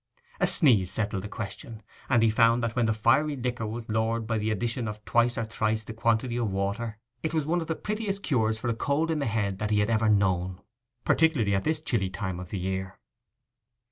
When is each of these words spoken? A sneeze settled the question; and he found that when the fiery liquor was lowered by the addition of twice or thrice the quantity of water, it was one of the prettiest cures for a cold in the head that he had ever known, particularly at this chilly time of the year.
A 0.39 0.47
sneeze 0.47 0.91
settled 0.91 1.23
the 1.23 1.27
question; 1.29 1.83
and 2.09 2.23
he 2.23 2.31
found 2.31 2.63
that 2.63 2.75
when 2.75 2.87
the 2.87 2.91
fiery 2.91 3.35
liquor 3.35 3.67
was 3.67 3.87
lowered 3.87 4.25
by 4.25 4.39
the 4.39 4.49
addition 4.49 4.87
of 4.87 5.05
twice 5.05 5.37
or 5.37 5.45
thrice 5.45 5.83
the 5.83 5.93
quantity 5.93 6.37
of 6.37 6.49
water, 6.49 6.97
it 7.21 7.35
was 7.35 7.45
one 7.45 7.61
of 7.61 7.67
the 7.67 7.75
prettiest 7.75 8.23
cures 8.23 8.57
for 8.57 8.67
a 8.69 8.73
cold 8.73 9.11
in 9.11 9.19
the 9.19 9.27
head 9.27 9.59
that 9.59 9.69
he 9.69 9.79
had 9.79 9.91
ever 9.91 10.09
known, 10.09 10.59
particularly 11.05 11.53
at 11.53 11.65
this 11.65 11.79
chilly 11.79 12.09
time 12.09 12.39
of 12.39 12.49
the 12.49 12.57
year. 12.57 12.97